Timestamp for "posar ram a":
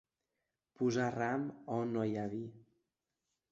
0.79-1.77